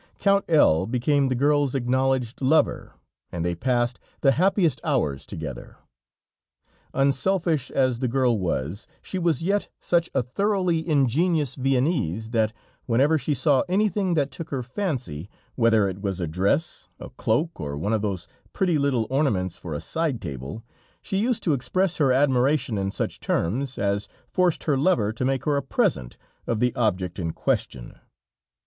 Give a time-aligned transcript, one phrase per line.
[0.17, 2.93] Count L became the girl's acknowledged lover,
[3.31, 5.77] and they passed the happiest hours together.
[6.91, 12.51] Unselfish as the girl was, she was yet such a thoroughly ingenuous Viennese, that,
[12.87, 17.59] whenever she saw anything that took her fancy, whether it was a dress, a cloak
[17.59, 20.63] or one of those pretty little ornaments for a side table,
[21.03, 25.45] she used to express her admiration in such terms, as forced her lover to make
[25.45, 27.99] her a present of the object in question.